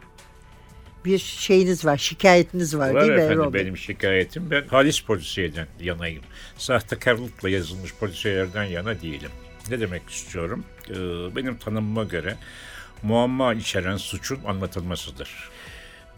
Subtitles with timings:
[1.04, 3.62] bir şeyiniz var, şikayetiniz var, Var değil mi efendim Erol Bey?
[3.62, 4.50] benim şikayetim.
[4.50, 6.22] Ben halis polisiyeden yanayım.
[6.58, 9.30] Sahtekarlıkla yazılmış polisiyelerden yana değilim.
[9.70, 10.64] Ne demek istiyorum?
[10.90, 10.94] Ee,
[11.36, 12.36] benim tanımıma göre
[13.02, 15.50] muamma içeren suçun anlatılmasıdır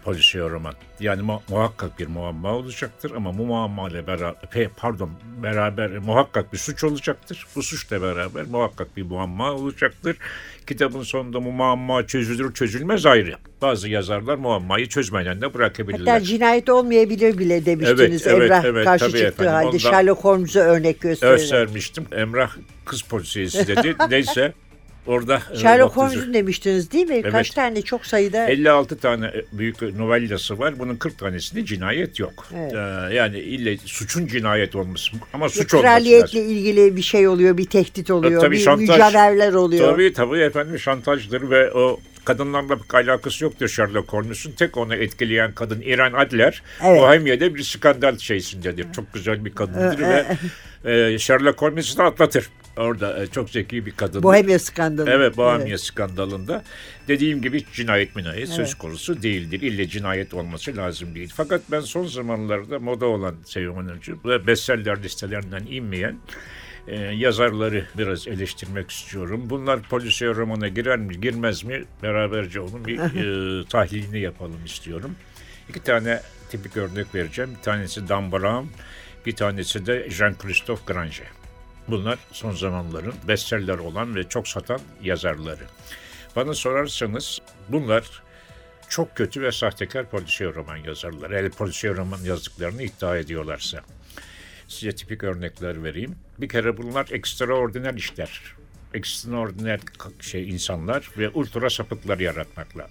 [0.05, 0.74] polisiye roman.
[1.00, 5.10] Yani mu- muhakkak bir muamma olacaktır ama bu muamma ile beraber, pardon,
[5.42, 7.47] beraber muhakkak bir suç olacaktır.
[7.56, 10.16] Bu suçla beraber muhakkak bir muamma olacaktır.
[10.66, 13.34] Kitabın sonunda bu muamma çözülür çözülmez ayrı.
[13.62, 16.12] Bazı yazarlar muammayı çözmeden de bırakabilirler.
[16.12, 19.52] Hatta cinayet olmayabilir bile demiştiniz Evet, evet, Emrah evet, karşı tabii çıktığı efendim.
[19.52, 21.38] halde Ondan- Sherlock Holmes'u örnek göstererek.
[21.41, 22.05] göstermiştim.
[22.12, 23.97] Emrah kız polisiyesi dedi.
[24.10, 24.52] Neyse
[25.06, 27.22] orada e, Sherlock Holmes'un demiştiniz değil mi?
[27.22, 27.55] Kaç Evet.
[27.55, 30.78] tane çok sayıda 56 tane e, büyük novellası var.
[30.78, 32.47] Bunun 40 tanesinde cinayet yok.
[32.56, 32.72] Evet.
[32.74, 36.50] Ee, yani ille suçun cinayet olması ama suç olması kraliyetle lazım.
[36.52, 38.88] ilgili bir şey oluyor, bir tehdit oluyor, tabii bir şantaj.
[38.88, 39.91] mücevherler oluyor.
[39.92, 44.53] Tabii tabii efendim şantajdır ve o kadınlarla bir alakası yoktur Sherlock Holmes'un.
[44.53, 46.62] Tek onu etkileyen kadın İran Adler.
[46.84, 47.00] Evet.
[47.00, 48.86] Bohemia'da bir skandal şeysindedir.
[48.92, 50.26] Çok güzel bir kadındır ve
[50.84, 52.50] e, Sherlock Holmes'i de atlatır.
[52.76, 54.22] Orada e, çok zeki bir kadın.
[54.22, 55.10] Bohemia skandalı.
[55.10, 56.64] Evet Bohemia skandalında
[57.08, 59.60] dediğim gibi cinayet minayet söz konusu değildir.
[59.60, 61.32] İlle cinayet olması lazım değil.
[61.36, 66.16] Fakat ben son zamanlarda moda olan Sevim Hanımcığım ve bestseller listelerinden inmeyen
[66.88, 69.42] e, yazarları biraz eleştirmek istiyorum.
[69.50, 75.16] Bunlar polisiye romana girer mi girmez mi beraberce onun bir e, tahlilini yapalım istiyorum.
[75.68, 76.20] İki tane
[76.50, 77.50] tipik örnek vereceğim.
[77.58, 78.66] Bir tanesi Dan Brown,
[79.26, 81.44] bir tanesi de Jean-Christophe Granger.
[81.89, 85.65] Bunlar son zamanların bestseller olan ve çok satan yazarları.
[86.37, 88.22] Bana sorarsanız bunlar
[88.89, 91.31] çok kötü ve sahtekar polisiye roman yazarlar.
[91.31, 93.81] El polisiye roman yazdıklarını iddia ediyorlarsa.
[94.69, 96.17] Size tipik örnekler vereyim.
[96.39, 98.43] Bir kere bunlar ekstraordiner işler.
[98.95, 99.81] Ekstraordiner
[100.21, 102.89] şey insanlar ve ultra sapıklar yaratmakla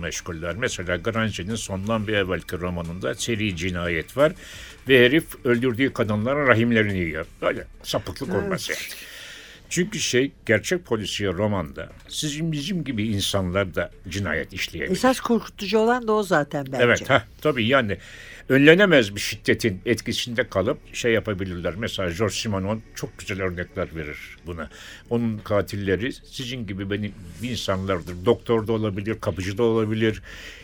[0.00, 0.56] meşguller.
[0.56, 4.32] Mesela Granger'in sondan bir evvelki romanında seri cinayet var
[4.88, 7.26] ve herif öldürdüğü kadınların rahimlerini yiyor.
[7.42, 8.80] Böyle sapıklık olmaz yani.
[9.68, 14.96] Çünkü şey gerçek polisiye romanda sizin bizim gibi insanlar da cinayet işleyebilir.
[14.96, 16.84] Esas korkutucu olan da o zaten bence.
[16.84, 17.98] Evet ha tabii yani
[18.48, 21.74] önlenemez bir şiddetin etkisinde kalıp şey yapabilirler.
[21.76, 24.70] Mesela George Simenon çok güzel örnekler verir buna.
[25.10, 27.12] Onun katilleri sizin gibi benim
[27.42, 28.14] insanlardır.
[28.24, 30.22] Doktor da olabilir, kapıcı da olabilir,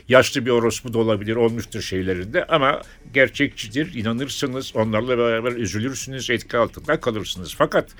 [0.08, 2.82] yaşlı bir orospu da olabilir olmuştur şeylerinde ama
[3.14, 3.94] gerçekçidir.
[3.94, 7.54] inanırsınız, onlarla beraber üzülürsünüz, etki altında kalırsınız.
[7.58, 7.90] Fakat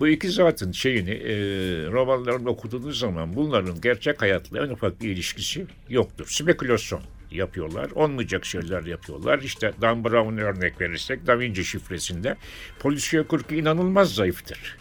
[0.00, 1.34] bu iki zatın şeyini e,
[1.92, 6.26] romanlarını okuduğunuz zaman bunların gerçek hayatla en ufak bir ilişkisi yoktur.
[6.28, 7.00] Spekülasyon
[7.34, 7.90] yapıyorlar.
[7.94, 9.38] Olmayacak şeyler yapıyorlar.
[9.38, 12.36] İşte Dan Brown'a örnek verirsek Da Vinci şifresinde
[12.78, 14.76] polisiye kurgu inanılmaz zayıftır.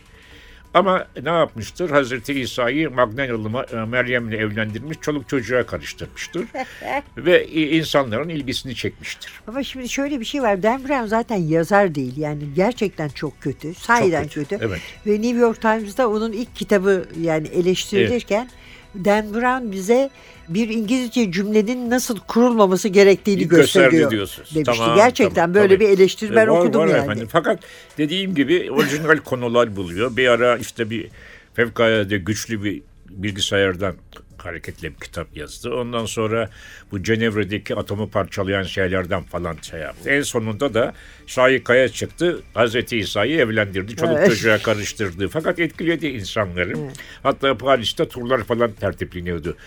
[0.73, 1.89] Ama ne yapmıştır?
[1.89, 6.43] Hazreti İsa'yı Magdalena Ma- Meryem'le evlendirmiş, çoluk çocuğa karıştırmıştır.
[7.17, 9.31] Ve i- insanların ilgisini çekmiştir.
[9.47, 10.63] Ama şimdi şöyle bir şey var.
[10.63, 12.17] Dan Brown zaten yazar değil.
[12.17, 13.73] Yani gerçekten çok kötü.
[13.73, 14.65] Sahiden kötü, kötü.
[14.65, 14.81] evet.
[15.07, 18.49] Ve New York Times'da onun ilk kitabı yani eleştirilirken
[18.95, 20.09] Dan Brown bize
[20.49, 24.11] bir İngilizce cümlenin nasıl kurulmaması gerektiğini gösterdi gösteriyor.
[24.11, 24.55] diyorsunuz.
[24.55, 24.77] Demişti.
[24.77, 25.85] Tamam, Gerçekten tamam, böyle tabii.
[25.85, 26.97] bir eleştiri ben E, var- okudum var yani.
[27.03, 27.27] Efendim.
[27.31, 27.59] Fakat
[27.97, 30.17] dediğim gibi orijinal konular buluyor.
[30.17, 31.07] Bir ara işte bir
[31.53, 33.95] fevkalade güçlü bir bilgisayardan
[34.45, 35.73] hareketle bir kitap yazdı.
[35.73, 36.49] Ondan sonra
[36.91, 40.09] bu Cenevre'deki atomu parçalayan şeylerden falan şey yaptı.
[40.09, 40.93] En sonunda da
[41.27, 42.41] Şahika'ya çıktı.
[42.53, 43.95] Hazreti İsa'yı evlendirdi.
[43.95, 44.27] Çoluk Evet.
[44.29, 45.27] çocuğa karıştırdı.
[45.27, 46.73] Fakat etkiledi insanları.
[47.23, 49.57] Hatta Paris'te turlar falan tertipleniyordu.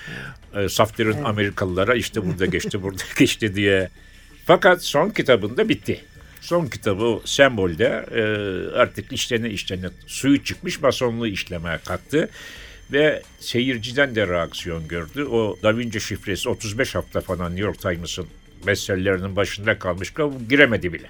[0.54, 3.88] E, Saftir'in Amerikalılara işte burada geçti, burada geçti diye.
[4.46, 6.00] Fakat son kitabında bitti.
[6.40, 8.22] Son kitabı sembolde e,
[8.78, 12.28] artık işlerine işlerine suyu çıkmış masonluğu işlemeye kalktı.
[12.92, 15.24] Ve seyirciden de reaksiyon gördü.
[15.24, 18.26] O Da Vinci şifresi 35 hafta falan New York Times'ın
[18.66, 20.12] bestsellerinin başında kalmış.
[20.48, 21.06] Giremedi bile.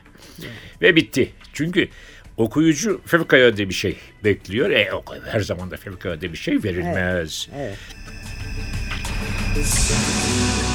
[0.82, 1.31] Ve bitti.
[1.52, 1.88] Çünkü
[2.37, 4.70] okuyucu fevkalade bir şey bekliyor.
[4.70, 4.90] E,
[5.31, 7.49] her zaman da fevkalade bir şey verilmez.
[7.56, 7.78] Evet.
[9.56, 10.65] evet.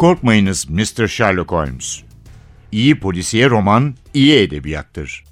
[0.00, 1.08] Korkmayınız Mr.
[1.08, 2.02] Sherlock Holmes.
[2.72, 5.24] İyi polisiye roman, iyi edebiyattır.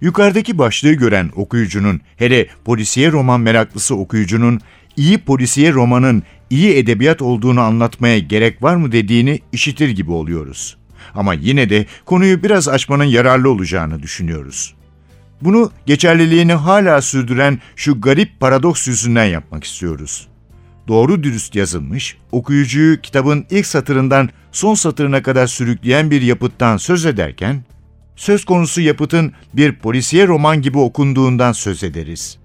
[0.00, 4.60] Yukarıdaki başlığı gören okuyucunun, hele polisiye roman meraklısı okuyucunun,
[4.96, 10.76] iyi polisiye romanın iyi edebiyat olduğunu anlatmaya gerek var mı dediğini işitir gibi oluyoruz.
[11.14, 14.74] Ama yine de konuyu biraz açmanın yararlı olacağını düşünüyoruz.
[15.42, 20.28] Bunu geçerliliğini hala sürdüren şu garip paradoks yüzünden yapmak istiyoruz
[20.88, 27.64] doğru dürüst yazılmış, okuyucuyu kitabın ilk satırından son satırına kadar sürükleyen bir yapıttan söz ederken,
[28.16, 32.38] söz konusu yapıtın bir polisiye roman gibi okunduğundan söz ederiz.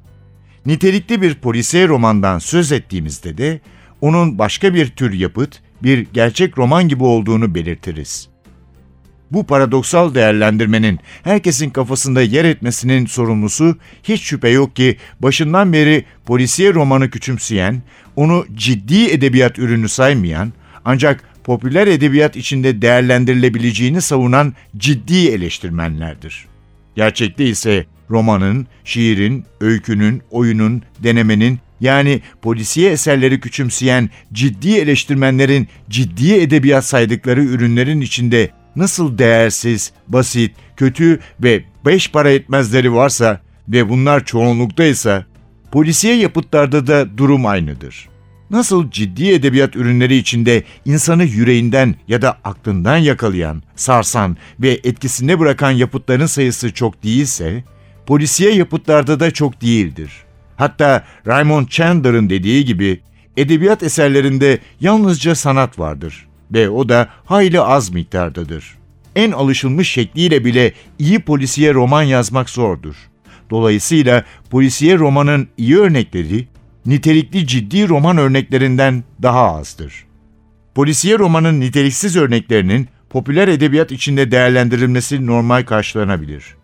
[0.66, 3.62] Nitelikli bir polisiye romandan söz ettiğimizde de
[4.02, 8.29] onun başka bir tür yapıt, bir gerçek roman gibi olduğunu belirtiriz.
[9.32, 16.74] Bu paradoksal değerlendirmenin herkesin kafasında yer etmesinin sorumlusu hiç şüphe yok ki başından beri polisiye
[16.74, 17.82] romanı küçümseyen,
[18.16, 20.54] onu ciddi edebiyat ürünü saymayan
[20.86, 26.46] ancak popüler edebiyat içinde değerlendirilebileceğini savunan ciddi eleştirmenlerdir.
[26.96, 36.86] Gerçekte ise romanın, şiirin, öykünün, oyunun, denemenin yani polisiye eserleri küçümseyen ciddi eleştirmenlerin ciddi edebiyat
[36.86, 45.26] saydıkları ürünlerin içinde nasıl değersiz, basit, kötü ve beş para etmezleri varsa ve bunlar çoğunluktaysa,
[45.72, 48.10] polisiye yapıtlarda da durum aynıdır.
[48.50, 55.72] Nasıl ciddi edebiyat ürünleri içinde insanı yüreğinden ya da aklından yakalayan, sarsan ve etkisinde bırakan
[55.72, 57.64] yapıtların sayısı çok değilse,
[58.06, 60.12] polisiye yapıtlarda da çok değildir.
[60.56, 63.02] Hatta Raymond Chandler'ın dediği gibi,
[63.38, 68.78] edebiyat eserlerinde yalnızca sanat vardır ve o da hayli az miktardadır.
[69.16, 72.96] En alışılmış şekliyle bile iyi polisiye roman yazmak zordur.
[73.50, 76.48] Dolayısıyla polisiye romanın iyi örnekleri
[76.86, 80.06] nitelikli ciddi roman örneklerinden daha azdır.
[80.76, 86.56] Polisiye romanın niteliksiz örneklerinin popüler edebiyat içinde değerlendirilmesi normal karşılanabilir.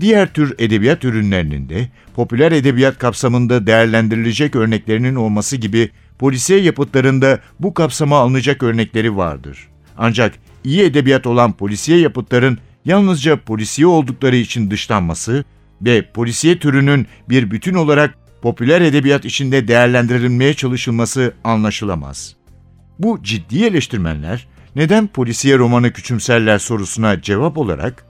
[0.00, 7.74] diğer tür edebiyat ürünlerinin de popüler edebiyat kapsamında değerlendirilecek örneklerinin olması gibi polisiye yapıtlarında bu
[7.74, 9.68] kapsama alınacak örnekleri vardır.
[9.98, 10.34] Ancak
[10.64, 15.44] iyi edebiyat olan polisiye yapıtların yalnızca polisiye oldukları için dışlanması
[15.82, 22.36] ve polisiye türünün bir bütün olarak popüler edebiyat içinde değerlendirilmeye çalışılması anlaşılamaz.
[22.98, 24.46] Bu ciddi eleştirmenler
[24.76, 28.04] neden polisiye romanı küçümserler sorusuna cevap olarak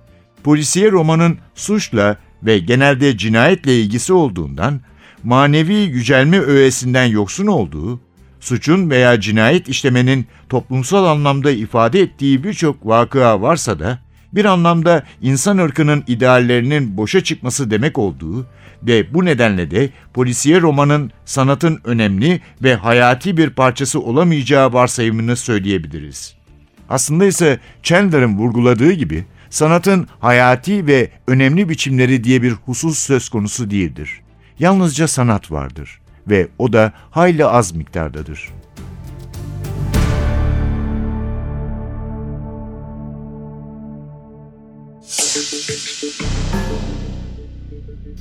[0.45, 4.81] polisiye romanın suçla ve genelde cinayetle ilgisi olduğundan
[5.25, 8.00] manevi yücelme öğesinden yoksun olduğu,
[8.41, 13.99] suçun veya cinayet işlemenin toplumsal anlamda ifade ettiği birçok vakıa varsa da
[14.33, 18.47] bir anlamda insan ırkının ideallerinin boşa çıkması demek olduğu
[18.83, 26.35] ve bu nedenle de polisiye romanın sanatın önemli ve hayati bir parçası olamayacağı varsayımını söyleyebiliriz.
[26.89, 33.71] Aslında ise Chandler'ın vurguladığı gibi sanatın hayati ve önemli biçimleri diye bir husus söz konusu
[33.71, 34.21] değildir.
[34.61, 38.49] Yalnızca sanat vardır ve o da hayli az miktardadır.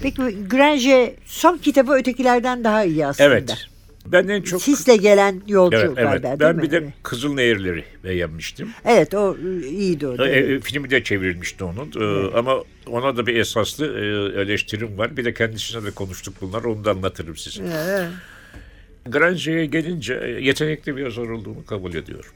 [0.01, 3.29] Peki Grange son kitabı ötekilerden daha iyi aslında.
[3.29, 3.69] Evet.
[4.06, 4.62] Ben en çok...
[4.62, 6.08] Sisle gelen yolcu Evet, evet.
[6.08, 6.62] galiba değil Ben mi?
[6.62, 8.70] bir de Kızıl Nehirleri beğenmiştim.
[8.86, 10.25] Evet o iyiydi o.
[10.25, 11.91] E, e, filmi de çevrilmişti onun.
[12.01, 15.18] E, ama ona da bir esaslı e, eleştirim var.
[15.18, 16.63] Bir de kendisine de konuştuk bunlar.
[16.63, 17.63] Onu da anlatırım size.
[17.63, 18.10] Evet.
[19.06, 22.32] Grange'ye gelince e, yetenekli bir yazar olduğunu kabul ediyorum.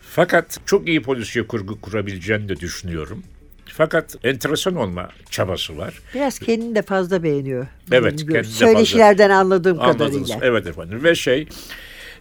[0.00, 3.22] Fakat çok iyi polisiye kurgu kurabileceğini de düşünüyorum.
[3.76, 6.00] Fakat enteresan olma çabası var.
[6.14, 7.66] Biraz kendini de fazla beğeniyor.
[7.92, 10.28] Evet, kendini de Söyleşilerden anladığım Anladınız.
[10.28, 10.38] kadarıyla.
[10.42, 11.04] Evet efendim.
[11.04, 11.48] Ve şey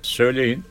[0.02, 0.64] söyleyin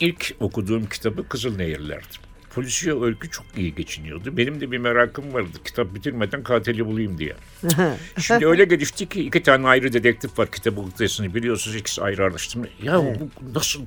[0.00, 2.26] ilk okuduğum kitabı Kızıl Nehirler'di.
[2.54, 4.36] Polisiye öykü çok iyi geçiniyordu.
[4.36, 5.48] Benim de bir merakım vardı.
[5.64, 7.34] Kitap bitirmeden katili bulayım diye.
[8.20, 12.66] Şimdi öyle gelişti ki iki tane ayrı dedektif var kitabı ortasını biliyorsunuz ikisi ayrı araştırma.
[12.82, 13.80] Ya bu nasıl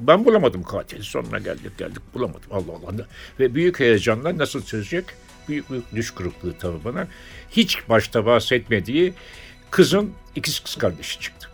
[0.00, 3.06] ben bulamadım katili sonra geldik geldik bulamadım Allah Allah.
[3.40, 5.04] Ve büyük heyecanla nasıl çözecek?
[5.48, 7.06] Büyük bir düş kırıklığı tabii bana.
[7.50, 9.12] Hiç başta bahsetmediği
[9.70, 11.48] kızın ikiz kız kardeşi çıktı.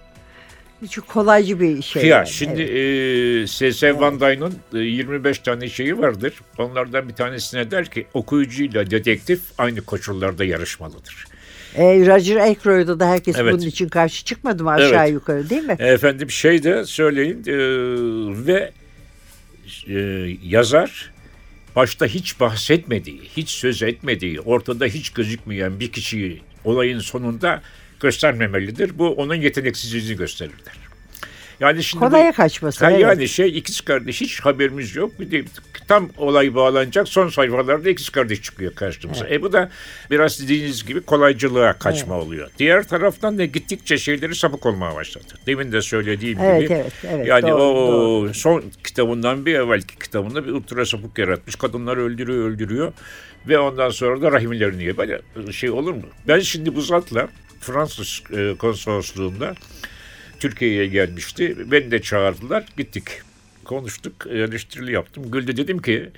[0.90, 2.02] Çok kolaycı bir şey.
[2.02, 3.44] Ya yani, şimdi evet.
[3.44, 4.00] e, S.S.
[4.00, 6.34] Van Dyne'ın e, 25 tane şeyi vardır.
[6.58, 11.26] Onlardan bir tanesine der ki okuyucuyla dedektif aynı koşullarda yarışmalıdır.
[11.74, 13.52] E, Roger Ackroyd'a da herkes Evet.
[13.52, 15.12] bunun için karşı çıkmadı mı aşağı Evet.
[15.12, 15.76] yukarı değil mi?
[15.78, 17.56] Efendim şey de söyleyin e,
[18.46, 18.72] ve
[19.88, 19.96] e,
[20.44, 21.11] yazar
[21.76, 27.62] başta hiç bahsetmediği, hiç söz etmediği, ortada hiç gözükmeyen bir kişiyi olayın sonunda
[28.00, 28.98] göstermemelidir.
[28.98, 30.81] Bu onun yeteneksizliğini gösterir der.
[31.62, 32.84] Yani şimdi Kolaya kaçması.
[32.84, 33.00] Ha, evet.
[33.00, 35.20] Yani şey ikiz kardeş hiç haberimiz yok.
[35.20, 35.44] Bir de
[35.88, 39.28] tam olay bağlanacak son sayfalarda ikiz kardeş çıkıyor karşımıza.
[39.28, 39.70] E bu da
[40.10, 42.50] biraz dediğiniz gibi kolaycılığa kaçma oluyor.
[42.58, 45.24] Diğer taraftan da gittikçe şeyleri sapık olmaya başladı.
[45.46, 46.72] Demin de söylediğim Evet, gibi.
[46.72, 48.34] evet, evet, Yani doğru, o doğru.
[48.34, 51.56] son kitabından bir evvelki kitabında bir ultra sapık yaratmış.
[51.56, 52.92] Kadınları öldürüyor öldürüyor.
[53.48, 54.96] Ve ondan sonra da rahimlerini yiyor.
[54.96, 56.02] Böyle şey olur mu?
[56.28, 57.28] Ben şimdi bu zatla
[57.60, 59.54] Fransız e, konsolosluğunda
[60.42, 61.56] Türkiye'ye gelmişti.
[61.70, 62.64] Beni de çağırdılar.
[62.76, 63.04] Gittik.
[63.64, 64.26] Konuştuk.
[64.26, 65.30] Eleştirili yaptım.
[65.30, 66.10] Güldü dedim ki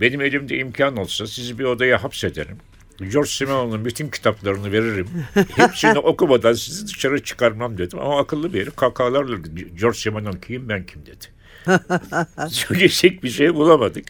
[0.00, 2.56] benim elimde imkan olsa sizi bir odaya hapsederim.
[2.98, 5.08] George Simeon'un bütün kitaplarını veririm.
[5.56, 7.98] Hepsini okumadan sizi dışarı çıkarmam dedim.
[7.98, 9.36] Ama akıllı bir herif kakalarla
[9.80, 11.26] George Simeon kim ben kim dedi.
[12.48, 14.04] Söyleyecek bir şey bulamadık.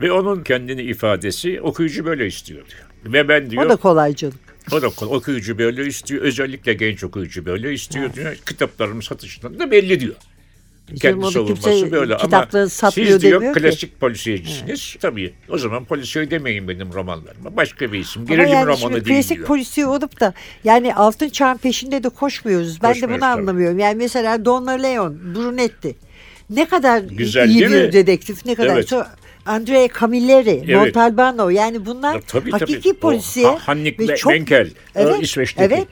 [0.00, 3.14] Ve onun kendini ifadesi okuyucu böyle istiyor diyor.
[3.14, 4.47] Ve ben diyor O da kolaycılık.
[4.70, 6.22] Da okuyucu böyle istiyor.
[6.22, 8.34] Özellikle genç okuyucu böyle istiyor diyor.
[8.34, 10.14] Kitaplarımın satışından da belli diyor.
[11.00, 13.60] Kendi savunması böyle ama siz diyor demiyor ki.
[13.60, 14.96] klasik polisiyecisiniz.
[15.00, 17.56] Tabii o zaman polisiye demeyin benim romanlarıma.
[17.56, 18.26] Başka bir isim.
[18.26, 19.46] Gerilim yani romanı değil klasik diyor.
[19.46, 20.34] polisiye olup da
[20.64, 22.82] yani altın çağın peşinde de koşmuyoruz.
[22.82, 23.40] Ben de Koşmuyoruz bunu tabii.
[23.40, 23.78] anlamıyorum.
[23.78, 25.96] Yani mesela Donna Leon, Brunetti.
[26.50, 28.74] Ne kadar Güzel iyi bir dedektif, ne kadar.
[28.74, 28.92] Evet.
[29.48, 30.74] Andrea Camilleri, Evet.
[30.76, 32.96] Montalbano yani bunlar Ya tabii, hakiki tabii.
[32.96, 33.46] O polisiye.
[33.46, 35.74] Ha- Hannik ve çok- Benkel, Evet, o İsveç'teki.
[35.74, 35.86] Evet.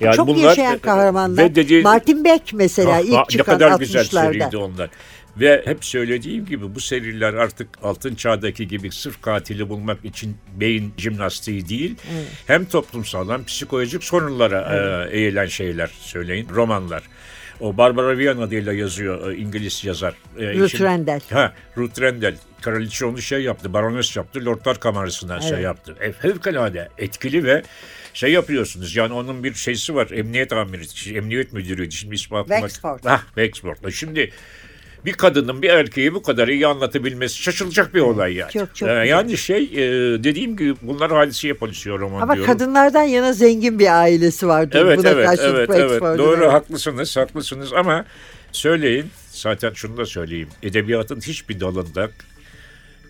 [0.00, 1.44] Yani çok bunlar- yaşayan kahramanlar.
[1.44, 4.26] Ve dediğin- Martin Beck mesela Ah, ah, ilk ne çıkan kadar güzel 60'larda.
[4.32, 4.90] seriydi onlar.
[5.36, 10.92] Ve hep söylediğim gibi bu seriler artık altın çağdaki gibi sırf katili bulmak için beyin
[10.96, 11.94] jimnastiği değil.
[12.46, 14.60] Hem toplumsal hem psikolojik sorunlara
[15.10, 16.48] e, eğilen şeyler söyleyin.
[16.54, 17.02] Romanlar.
[17.60, 20.14] O Barbara Vian adıyla yazıyor e, İngiliz yazar.
[20.38, 21.20] E, Ruth Rendell.
[21.30, 22.36] Ha, Ruth Rendell.
[22.70, 25.64] Kraliçe onu şey yaptı, barones yaptı, Lordlar Kamerası'ndan şey Evet.
[25.64, 25.96] yaptı.
[26.00, 27.62] E, fevkalade etkili ve
[28.14, 28.96] şey yapıyorsunuz.
[28.96, 30.08] Yani onun bir şeysi var.
[30.10, 31.94] Emniyet amiri, emniyet müdürüydü.
[31.94, 32.56] Şimdi ismi aklıma.
[32.60, 33.00] Wexford.
[33.04, 33.90] Ah, Wexford.
[33.90, 34.30] Şimdi
[35.04, 38.52] bir kadının bir erkeği bu kadar iyi anlatabilmesi şaşılacak bir olay yani.
[38.52, 39.06] Çok, çok Ee, güzel.
[39.06, 39.78] yani şey e,
[40.24, 42.52] dediğim gibi bunlar hadiseye polisiye roman Ama diyorum.
[42.52, 44.78] kadınlardan yana zengin bir ailesi vardır.
[44.86, 46.52] Evet Buna evet evet evet doğru evet.
[46.52, 48.04] haklısınız haklısınız ama
[48.52, 52.10] söyleyin zaten şunu da söyleyeyim edebiyatın hiçbir dalında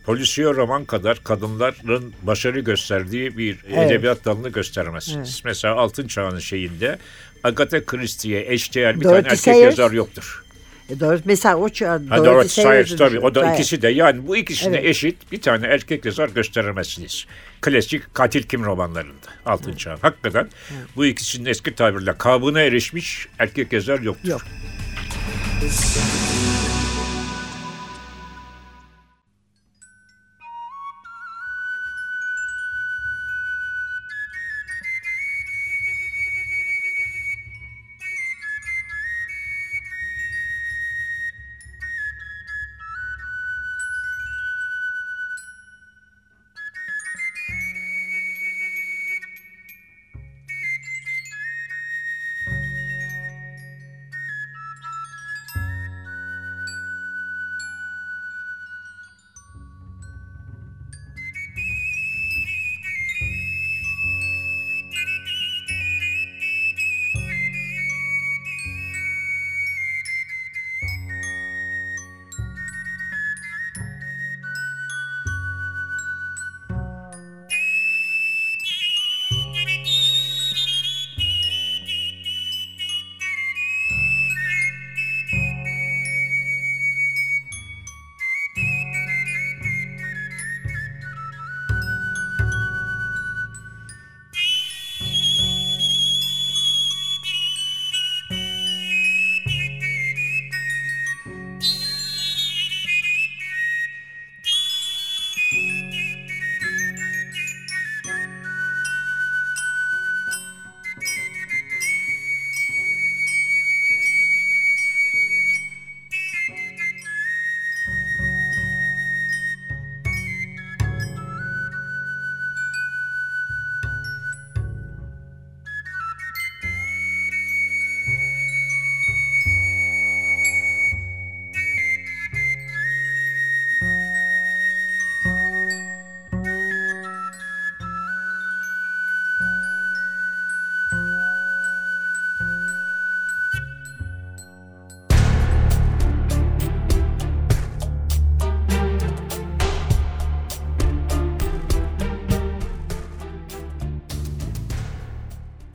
[0.07, 3.91] polisiye roman kadar kadınların başarı gösterdiği bir Evet.
[3.91, 5.29] edebiyat dalını göstermezsiniz.
[5.35, 5.43] Evet.
[5.45, 6.99] Mesela Altın Çağ'ın şeyinde
[7.45, 9.79] Agatha Christie'ye eşdeğer bir Dorothy tane erkek Sayers.
[9.79, 10.43] yazar yoktur.
[10.91, 11.21] E, doğru.
[11.25, 13.59] Mesela o çağ, Ha, Dorothy Dorothy Sayers tabii o da Sayers.
[13.59, 14.87] ikisi de yani bu ikisine Evet.
[14.87, 17.27] eşit bir tane erkek yazar gösteremezsiniz.
[17.61, 19.97] Klasik katil kim romanlarında Altın Çağ.
[20.03, 20.49] Hakikaten
[20.97, 24.29] bu ikisinin eski tabirle kabına erişmiş erkek yazar yoktur.
[24.29, 24.43] Yok.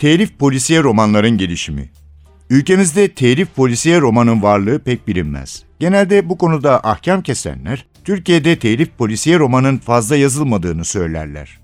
[0.02, 1.90] Telif polisiye romanların gelişimi.
[2.50, 5.64] Ülkemizde telif polisiye romanın varlığı pek bilinmez.
[5.80, 11.60] Genelde bu konuda ahkam kesenler, Türkiye'de telif polisiye romanın fazla yazılmadığını söylerler.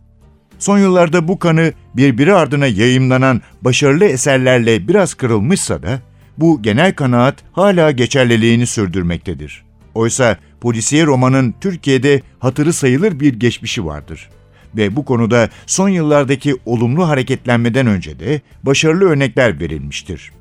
[0.59, 5.99] Son yıllarda bu kanı birbiri ardına yayımlanan başarılı eserlerle biraz kırılmışsa da,
[6.37, 9.65] bu genel kanaat hala geçerliliğini sürdürmektedir.
[9.95, 14.29] Oysa polisiye romanın Türkiye'de hatırı sayılır bir geçmişi vardır
[14.75, 20.31] ve bu konuda son yıllardaki olumlu hareketlenmeden önce de başarılı örnekler verilmiştir.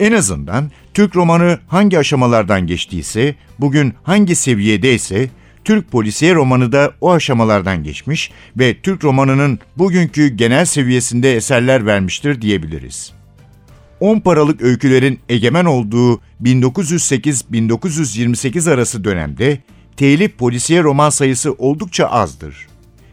[0.00, 5.30] En azından Türk romanı hangi aşamalardan geçtiyse, bugün hangi seviyedeyse,
[5.64, 12.42] Türk polisiye romanı da o aşamalardan geçmiş ve Türk romanının bugünkü genel seviyesinde eserler vermiştir
[12.42, 13.12] diyebiliriz.
[14.00, 19.58] 10 paralık öykülerin egemen olduğu 1908-1928 arası dönemde
[19.96, 22.66] telif polisiye roman sayısı oldukça azdır.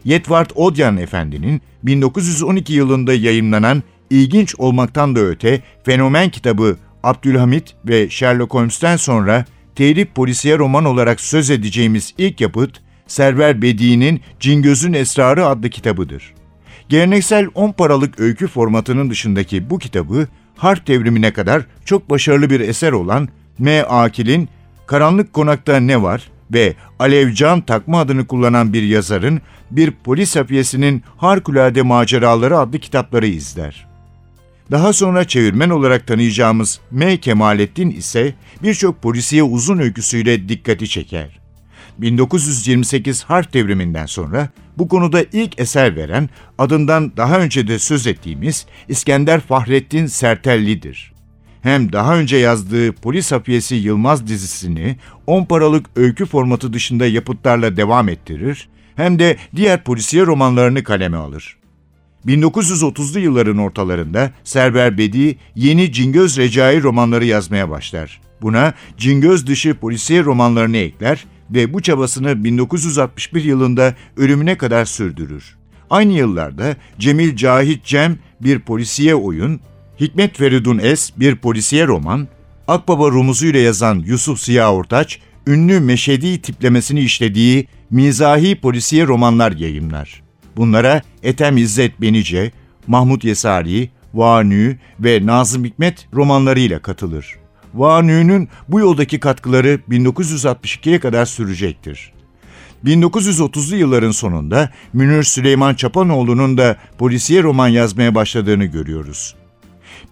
[0.04, 8.54] Yedvard Odyan Efendi'nin 1912 yılında yayımlanan ilginç olmaktan da öte fenomen kitabı Abdülhamit ve Sherlock
[8.54, 15.70] Holmes'ten sonra telif polisiye roman olarak söz edeceğimiz ilk yapıt Server Bedi'nin Cingöz'ün Esrarı adlı
[15.70, 16.34] kitabıdır.
[16.88, 22.92] Geleneksel 10 paralık öykü formatının dışındaki bu kitabı harp devrimine kadar çok başarılı bir eser
[22.92, 23.82] olan M.
[23.82, 24.48] Akil'in
[24.86, 31.82] Karanlık Konakta Ne Var ve Alevcan takma adını kullanan bir yazarın bir polis hafiyesinin harikulade
[31.82, 33.86] maceraları adlı kitapları izler.
[34.70, 37.16] Daha sonra çevirmen olarak tanıyacağımız M.
[37.16, 41.40] Kemalettin ise birçok polisiye uzun öyküsüyle dikkati çeker.
[41.98, 48.66] 1928 Harp Devriminden sonra bu konuda ilk eser veren, adından daha önce de söz ettiğimiz
[48.88, 51.11] İskender Fahrettin Sertelli'dir.
[51.62, 54.96] Hem daha önce yazdığı Polis Hafiyesi Yılmaz dizisini
[55.26, 61.56] 10 paralık öykü formatı dışında yapıtlarla devam ettirir, hem de diğer polisiye romanlarını kaleme alır.
[62.26, 68.20] 1930'lu yılların ortalarında Serber Bedi yeni Cingöz Recai romanları yazmaya başlar.
[68.42, 75.56] Buna Cingöz dışı polisiye romanlarını ekler ve bu çabasını 1961 yılında ölümüne kadar sürdürür.
[75.90, 79.60] Aynı yıllarda Cemil Cahit Cem bir polisiye oyun,
[80.00, 82.28] Hikmet Feridun Es bir polisiye roman,
[82.68, 90.22] Akbaba Rumuzu ile yazan Yusuf Ziya Ortaç, ünlü meşedi tiplemesini işlediği mizahi polisiye romanlar yayımlar.
[90.56, 92.52] Bunlara Ethem İzzet Benice,
[92.86, 97.36] Mahmut Yesari, Vanü ve Nazım Hikmet romanlarıyla katılır.
[97.74, 102.12] Vanü'nün bu yoldaki katkıları 1962'ye kadar sürecektir.
[102.84, 109.34] 1930'lu yılların sonunda Münir Süleyman Çapanoğlu'nun da polisiye roman yazmaya başladığını görüyoruz.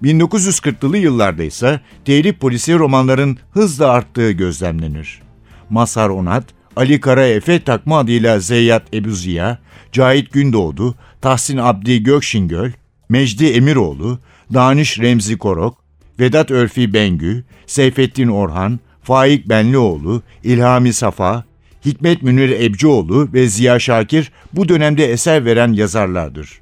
[0.02, 5.22] 1940'lı yıllarda ise telif polisiye romanların hızla arttığı gözlemlenir.
[5.70, 6.44] Masar Onat,
[6.76, 9.58] Ali Kara Efe takma adıyla Zeyyat Ebu Ziya,
[9.92, 12.70] Cahit Gündoğdu, Tahsin Abdi Gökşingöl,
[13.08, 14.18] Mecdi Emiroğlu,
[14.54, 15.78] Daniş Remzi Korok,
[16.20, 21.44] Vedat Örfi Bengü, Seyfettin Orhan, Faik Benlioğlu, İlhami Safa,
[21.84, 26.60] Hikmet Münir Ebcioğlu ve Ziya Şakir bu dönemde eser veren yazarlardır.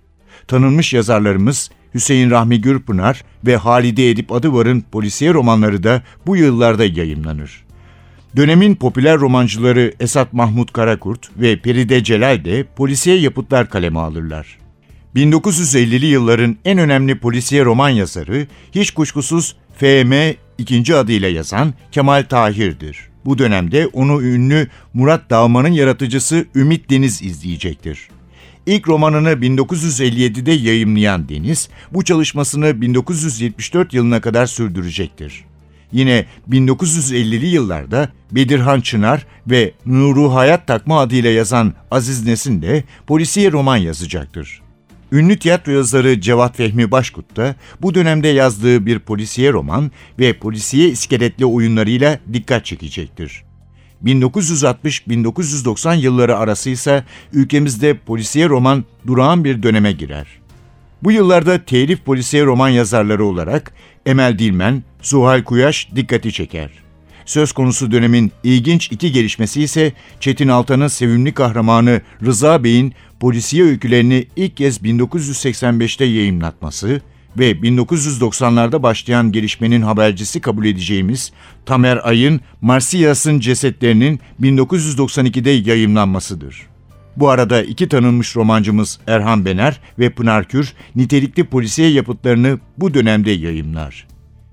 [0.49, 7.65] Tanınmış yazarlarımız Hüseyin Rahmi Gürpınar ve Halide Edip Adıvar'ın polisiye romanları da bu yıllarda yayımlanır.
[8.37, 14.59] Dönemin popüler romancıları Esat Mahmut Karakurt ve Peride Celal de polisiye yapıtlar kaleme alırlar.
[15.17, 20.13] 1950'li yılların en önemli polisiye roman yazarı hiç kuşkusuz FM
[20.59, 23.09] ikinci adıyla yazan Kemal Tahir'dir.
[23.25, 28.09] Bu dönemde onu ünlü Murat Dağman'ın yaratıcısı Ümit Deniz izleyecektir.
[28.69, 35.45] İlk romanını 1957'de yayımlayan Deniz, bu çalışmasını 1974 yılına kadar sürdürecektir.
[35.93, 43.53] Yine 1950'li yıllarda Bedirhan Çınar ve Nuru Hayat takma adıyla yazan Aziz Nesin de polisiye
[43.53, 44.63] roman yazacaktır.
[45.13, 50.89] Ünlü tiyatro yazarı Cevat Fehmi Başkut da bu dönemde yazdığı bir polisiye roman ve polisiye
[50.89, 53.48] iskeletli oyunlarıyla dikkat çekecektir.
[54.05, 60.27] 1960-1990 yılları arası ise ülkemizde polisiye roman durağan bir döneme girer.
[61.03, 63.73] Bu yıllarda telif polisiye roman yazarları olarak
[64.07, 66.71] Emel Dilmen, Zuhal Kuyaş dikkati çeker.
[67.25, 74.27] Söz konusu dönemin ilginç iki gelişmesi ise Çetin Altan'ın sevimli kahramanı Rıza Bey'in polisiye öykülerini
[74.37, 77.01] ilk kez 1985'te yayımlatması
[77.39, 81.33] ve 1990'larda başlayan gelişmenin habercisi kabul edeceğimiz
[81.67, 86.67] Tamer Ay'ın Marsiyas'ın cesetlerinin 1992'de yayımlanmasıdır.
[87.17, 93.31] Bu arada iki tanınmış romancımız Erhan Bener ve Pınar Kür nitelikli polisiye yapıtlarını bu dönemde
[93.31, 94.07] yayımlar.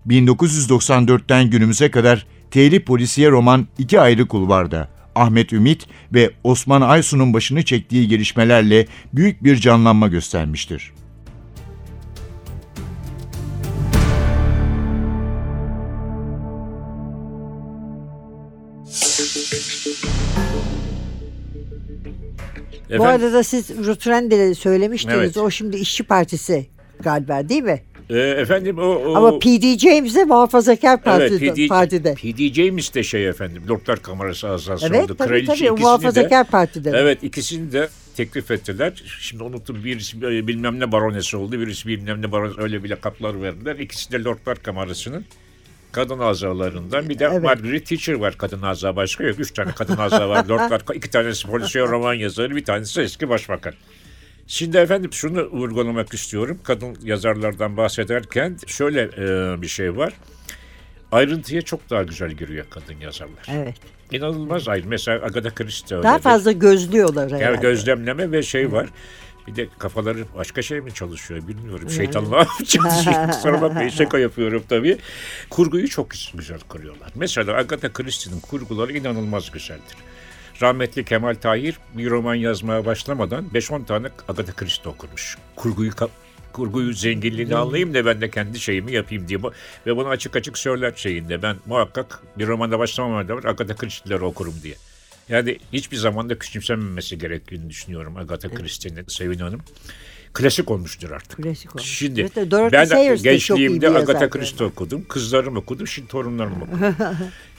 [0.07, 7.63] 1994'ten günümüze kadar telif polisiye roman iki ayrı kulvarda Ahmet Ümit ve Osman Aysun'un başını
[7.63, 10.91] çektiği gelişmelerle büyük bir canlanma göstermiştir.
[22.99, 25.15] Bu Efendim, arada siz Rutrendel'i söylemiştiniz.
[25.17, 25.37] Evet.
[25.37, 26.67] O şimdi İşçi Partisi
[26.99, 27.81] galiba değil mi?
[28.09, 29.77] e, efendim o, o Ama P.D.
[29.79, 31.45] James de muhafazakar partide.
[31.45, 32.13] evet, PD, partide.
[32.13, 35.15] PD James de şey efendim Lordlar Kamerası azası Evet oldu.
[35.15, 36.91] tabii Kraliçe tabii ikisini de- muhafazakar partide.
[36.95, 39.03] Evet ikisini de teklif ettiler.
[39.21, 41.59] Şimdi unuttum birisi bilmem ne baronesi oldu.
[41.59, 43.75] Birisi bilmem ne baronesi öyle bile kaplar verdiler.
[43.75, 45.25] İkisi de Lordlar Kamerası'nın
[45.95, 47.09] kadın azalarından.
[47.09, 47.43] Bir de Evet.
[47.43, 49.39] Margaret Thatcher var kadın aza başka yok.
[49.39, 50.45] Üç tane kadın aza var.
[50.45, 53.73] Lordlar, iki tanesi polisiye roman yazarı, bir tanesi eski başbakan.
[54.47, 56.59] Şimdi efendim şunu vurgulamak istiyorum.
[56.63, 60.13] Kadın yazarlardan bahsederken şöyle e, bir şey var.
[61.11, 63.47] Ayrıntıya çok daha güzel giriyor kadın yazarlar.
[63.47, 63.75] Evet.
[64.11, 64.87] İnanılmaz ayrı.
[64.87, 66.07] Mesela Agatha Christie öyle.
[66.07, 67.43] Daha fazla gözlüyorlar herhalde.
[67.43, 68.89] yani gözlemleme ve şey var.
[69.47, 71.89] Bir de kafaları başka şey mi çalışıyor bilmiyorum.
[71.89, 73.27] Şeytanla mı çalışıyor.
[73.31, 74.97] Kusura bakmayın şaka yapıyorum tabii.
[75.49, 77.11] Kurguyu çok güzel kuruyorlar.
[77.15, 79.97] Mesela Agatha Christie'nin kurguları inanılmaz güzeldir.
[80.61, 85.37] Rahmetli Kemal Tahir bir roman yazmaya başlamadan 5-10 tane Agatha Christie okurmuş.
[85.55, 85.91] Kurguyu
[86.53, 89.39] kurguyu zenginliğini anlayayım da ben de kendi şeyimi yapayım diye.
[89.85, 91.41] Ve bunu açık açık söyler şeyinde.
[91.41, 94.75] Ben muhakkak bir romanda başlamamadan Agatha Christie'leri okurum diye.
[95.29, 99.61] Yani hiçbir zaman da küçümsenmemesi gerektiğini düşünüyorum Agatha Christie'nin Sevin Hanım.
[100.33, 101.43] Klasik olmuştur artık.
[101.43, 101.87] Klasik olmuş.
[101.87, 104.29] Şimdi Evet, ben Sayers gençliğimde Agatha.
[104.29, 105.05] Christie okudum.
[105.09, 105.87] Kızlarım okudum.
[105.87, 106.95] Şimdi torunlarım okudu.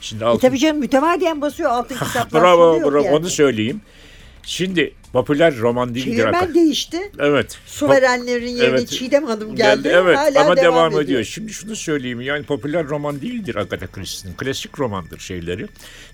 [0.01, 0.39] Şimdi E altın...
[0.47, 2.41] tabii canım mütemadiyen basıyor altın kitaplar.
[2.41, 3.03] bravo, bravo.
[3.03, 3.15] yani.
[3.15, 3.81] Onu söyleyeyim.
[4.43, 6.05] Şimdi popüler roman değildir.
[6.11, 6.55] Çevirmen hakikaten.
[6.55, 7.11] değişti.
[7.19, 7.57] Evet.
[7.65, 8.89] Su Pop- verenlerin yerine Evet.
[8.89, 9.91] Çiğdem Hanım geldi.
[9.93, 11.23] Evet Hala ama devam, devam, ediyor.
[11.23, 14.37] Şimdi şunu söyleyeyim yani popüler roman değildir Agatha Christie'nin.
[14.37, 15.67] Klasik romandır şeyleri.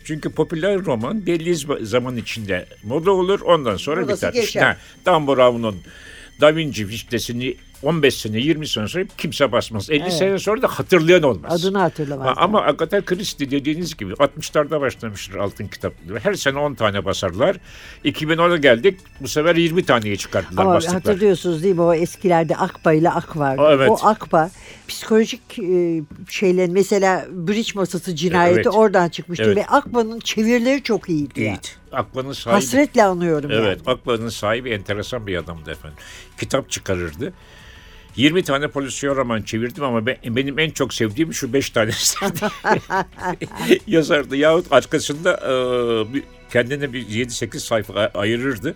[0.04, 4.42] Çünkü popüler roman belli zaman içinde moda olur ondan sonra Modası biter.
[4.42, 4.62] geçer.
[4.62, 5.76] Ha, Dan Brown'un
[6.42, 9.90] Da Vinci listesini 15 sene 20 sene sonra kimse basmaz.
[9.90, 10.14] 50 Evet.
[10.14, 11.66] sene sonra da hatırlayan olmaz.
[11.66, 12.28] Adını hatırlamaz.
[12.28, 16.20] Ha, Ama Agatha Christie dediğiniz gibi 60'larda başlamıştır altın kitapları.
[16.20, 17.58] Her sene 10 tane basarlar.
[18.06, 19.00] 2010'a geldik.
[19.22, 21.02] Bu sefer 20 taneye çıkarttılar Ama bastıklar.
[21.04, 23.62] hatırlıyorsunuz değil mi o eskilerde Akba ile Ak vardı.
[23.62, 23.90] Aa, evet.
[23.90, 24.50] O Akba
[24.88, 28.68] psikolojik e, şeyler mesela bridge masası cinayeti Evet.
[28.74, 29.58] oradan çıkmıştı Evet.
[29.58, 31.42] ve Akba'nın çevirileri çok iyiydi.
[31.42, 31.54] ya.
[31.54, 31.60] İyi.
[31.92, 32.56] Akbanın sahibi.
[32.56, 33.96] Hasretle anıyorum Evet, yani.
[33.98, 35.98] Akban'ın sahibi enteresan bir adamdı efendim.
[36.40, 37.34] Kitap çıkarırdı.
[38.16, 42.16] 20 tane polisiyon roman çevirdim ama ben, benim en çok sevdiğim şu 5 tanesi
[43.88, 44.36] yazardı.
[44.36, 48.76] Yahut arkasında e, bir- kendine bir 7-8 sayfa ayırırdı.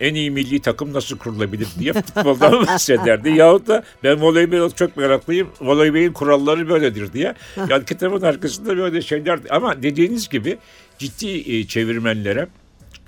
[0.00, 3.30] En iyi milli takım nasıl kurulabilir diye futboldan bahsederdi.
[3.30, 5.48] Yahut da ben voleybol çok meraklıyım.
[5.60, 7.34] Voleybolun kuralları böyledir diye.
[7.68, 9.40] Yani kitabın arkasında böyle şeyler.
[9.50, 10.58] Ama dediğiniz gibi
[10.98, 12.46] ciddi e, çevirmenlere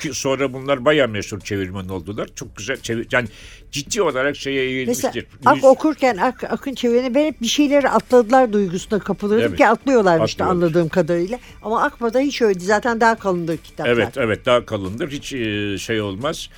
[0.08, 2.28] ki sonra bunlar bayağı meşhur çevirmen oldular.
[2.34, 3.28] Çok güzel çevir yani
[3.70, 5.26] ciddi olarak şeye Mesela eğilmiştir.
[5.44, 9.58] Ak Yüz- okurken Ak, Ak'ın çevireni ben hep bir şeyleri atladılar duygusuna kapılıyordum Evet.
[9.58, 10.66] ki atlıyorlarmış da Atlıyorlar.
[10.66, 11.38] anladığım kadarıyla.
[11.62, 12.66] Ama Akba'da hiç öyle değil.
[12.68, 13.92] Zaten daha kalındır kitaplar.
[13.92, 15.10] Evet evet daha kalındır.
[15.10, 16.48] Hiç e, şey olmaz.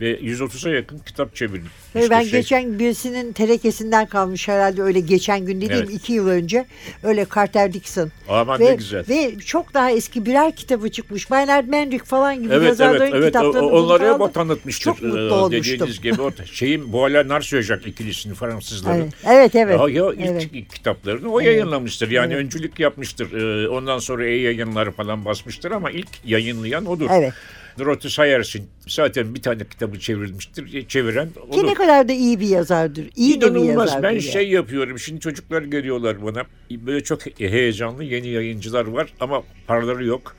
[0.00, 1.68] Ve 130'a yakın kitap çevirdim.
[1.94, 5.90] İşte ben şey- geçen birisinin terekesinden kalmış herhalde öyle geçen gün dediğim Evet.
[5.94, 6.66] iki yıl önce
[7.02, 8.10] öyle Carter Dixon.
[8.28, 9.04] Aman ve, ne güzel.
[9.08, 11.30] Ve çok daha eski birer kitabı çıkmış.
[11.30, 14.84] Bernard Menrick falan gibi Evet yazarların evet evet kitaplarını o- onları bulup hep tanıtmıştır.
[14.84, 15.62] Çok mutlu Ee, olmuştum.
[15.74, 19.10] Dediğiniz gibi o şeyin Boğala Narsiyojak ikilisini Fransızların.
[19.26, 19.78] Evet evet.
[19.80, 19.96] evet.
[19.96, 20.20] Ya, ilk
[20.54, 20.68] Evet.
[20.74, 22.10] kitaplarını o yayınlamıştır.
[22.10, 23.32] Yani öncülük yapmıştır.
[23.32, 27.08] Ee, ondan sonra e-yayınları falan basmıştır ama ilk yayınlayan odur.
[27.12, 27.32] Evet.
[27.78, 30.88] Dorothy Sayers'in zaten bir tane kitabı çevrilmiştir.
[30.88, 31.66] Çeviren Ki odur.
[31.66, 33.10] ne kadar da iyi bir yazardır.
[33.16, 34.02] İyi de bir yazardır.
[34.02, 34.22] Ben yani.
[34.22, 34.98] şey yapıyorum.
[34.98, 36.42] Şimdi çocuklar geliyorlar bana.
[36.70, 40.36] Böyle çok heyecanlı yeni yayıncılar var ama paraları yok.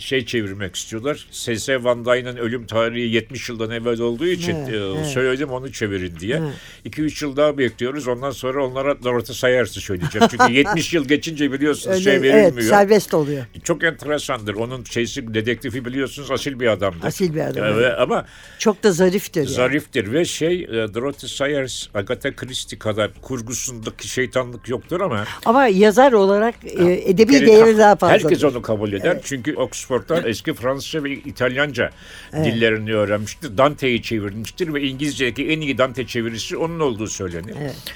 [0.00, 1.26] Şey çevirmek istiyorlar.
[1.30, 1.84] S.S.
[1.84, 5.06] Van Dyne'ın ölüm tarihi 70 yıldan evvel olduğu için Evet, e, evet.
[5.06, 6.42] söyledim onu çevirin diye.
[6.84, 6.96] Evet.
[6.98, 8.08] 2-3 yıl daha bekliyoruz.
[8.08, 10.26] Ondan sonra onlara Dorothy Sayers'ı söyleyeceğim.
[10.30, 12.68] Çünkü 70 yıl geçince biliyorsunuz Öyle, şey evet verilmiyor.
[12.68, 13.44] serbest oluyor.
[13.64, 14.54] Çok enteresandır.
[14.54, 17.06] Onun şeysi dedektifi biliyorsunuz asil bir adamdır.
[17.06, 18.26] Asil bir adam, Evet, ama
[18.58, 19.40] Çok da zariftir.
[19.40, 19.50] yani.
[19.50, 26.12] Zariftir ve şey e, Dorothy Sayers, Agatha Christie kadar kurgusundaki şeytanlık yoktur ama Ama yazar
[26.12, 28.14] olarak e, edebi değeri daha fazla.
[28.14, 29.20] herkes onu kabul eder.
[29.24, 29.54] Çünkü
[29.90, 31.90] Oxford'dan eski Fransızca ve İtalyanca
[32.32, 33.58] dillerini öğrenmiştir.
[33.58, 37.56] Dante'yi çevirmiştir ve İngilizce'deki en iyi Dante çevirisi onun olduğu söylenir.
[37.60, 37.94] Evet.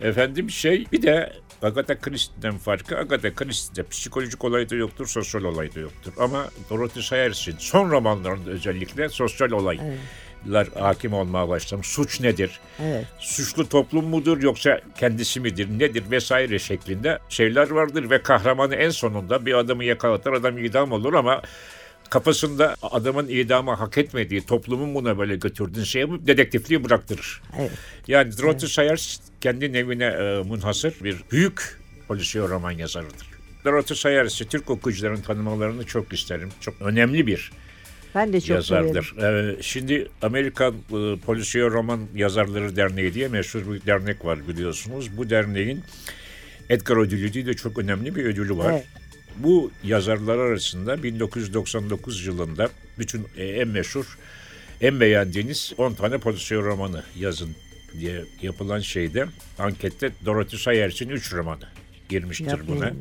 [0.00, 5.74] Efendim şey bir de Agatha Christie'den farkı Agatha Christie'de psikolojik olay da yoktur, sosyal olay
[5.74, 6.12] da yoktur.
[6.18, 9.50] Ama Dorothy Sayers'in son romanlarında özellikle sosyal
[10.48, 11.86] olaylar hakim olmaya başlamış.
[11.86, 12.60] Suç nedir?
[12.82, 13.06] Evet.
[13.18, 19.46] suçlu toplum mudur yoksa kendisi midir nedir vesaire şeklinde şeyler vardır ve kahramanı en sonunda
[19.46, 21.42] bir adamı yakalatır adam idam olur ama
[22.10, 27.42] kafasında adamın idamı hak etmediği toplumun buna böyle götürdüğün şey yapıp dedektifliği bıraktırır.
[27.58, 27.70] Evet.
[28.08, 33.32] Yani Dorothy Sayers kendi nevine e, münhasır bir büyük polisiye roman yazarıdır.
[33.64, 36.48] Dorothy Sayers'i Türk okuyucuların tanımalarını çok isterim.
[36.60, 37.50] Çok önemli bir
[38.14, 38.86] Ben de çok severim.
[38.86, 39.22] yazardır.
[39.22, 45.16] Ee, şimdi Amerikan e, Polisiye Roman Yazarları Derneği diye meşhur bir dernek var biliyorsunuz.
[45.16, 45.80] Bu derneğin
[46.68, 48.72] Edgar Ödülü diye de çok önemli bir ödülü var.
[48.72, 48.86] Evet.
[49.36, 54.18] Bu yazarlar arasında 1999 yılında bütün e, en meşhur,
[54.80, 57.50] en beğendiğiniz 10 tane polisiye romanı yazın
[58.00, 59.26] diye yapılan şeyde
[59.58, 61.68] ankette Dorothy Sayers'in 3 romanı
[62.08, 62.80] girmiştir Yapmayın.
[62.80, 62.92] buna.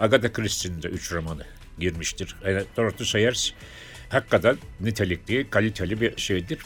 [0.00, 1.44] Agatha Christie'nin de 3 romanı
[1.78, 2.36] girmiştir.
[2.46, 3.52] Yani Dorothy Sayers
[4.10, 6.58] hakikaten nitelikli, kaliteli bir şeydir.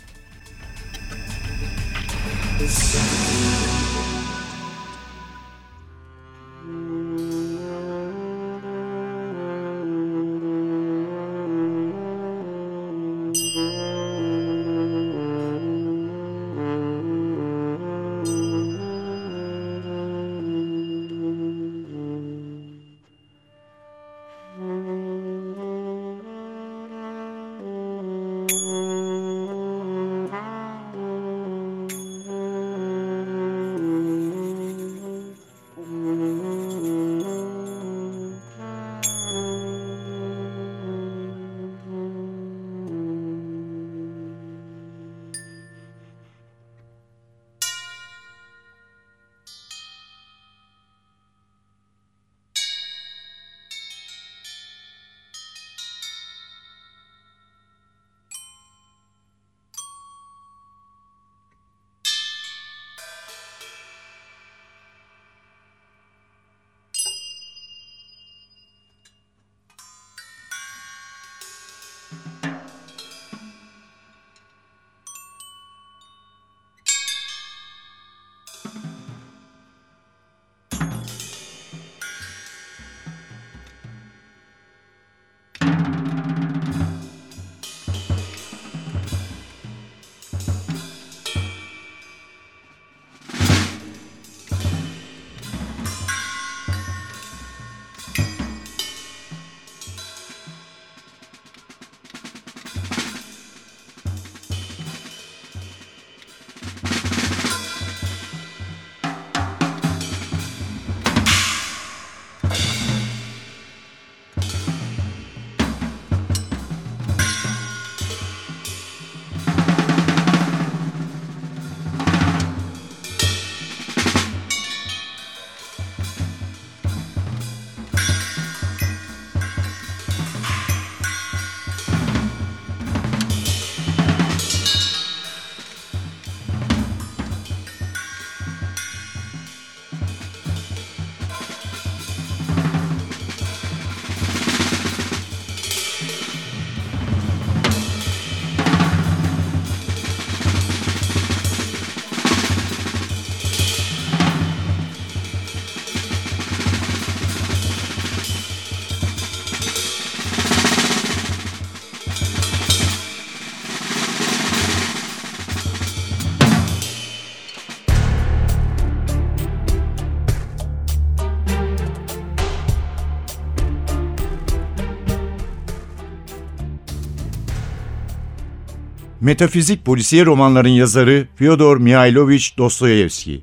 [179.25, 183.43] Metafizik polisiye romanların yazarı Fyodor Mihailovich Dostoyevski.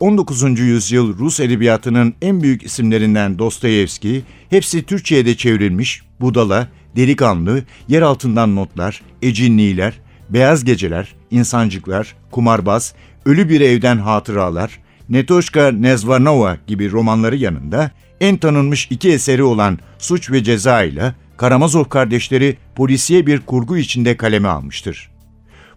[0.00, 0.58] 19.
[0.58, 8.56] yüzyıl Rus edebiyatının en büyük isimlerinden Dostoyevski, hepsi Türkçe'ye de çevrilmiş Budala, Delikanlı, Yer Altından
[8.56, 10.00] Notlar, Ecinliler,
[10.30, 18.88] Beyaz Geceler, İnsancıklar, Kumarbaz, Ölü Bir Evden Hatıralar, Netoşka Nezvarnova gibi romanları yanında en tanınmış
[18.90, 25.10] iki eseri olan Suç ve Ceza ile Karamazov kardeşleri polisiye bir kurgu içinde kaleme almıştır.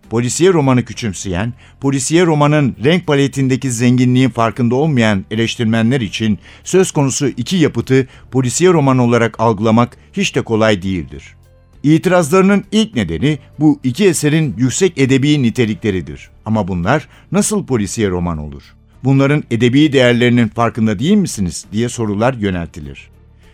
[0.10, 7.56] Polisiye romanı küçümseyen, polisiye romanın renk paletindeki zenginliğin farkında olmayan eleştirmenler için söz konusu iki
[7.56, 11.36] yapıtı polisiye roman olarak algılamak hiç de kolay değildir.
[11.84, 16.30] İtirazlarının ilk nedeni bu iki eserin yüksek edebi nitelikleridir.
[16.46, 18.64] Ama bunlar nasıl polisiye roman olur?
[19.04, 23.10] Bunların edebi değerlerinin farkında değil misiniz diye sorular yöneltilir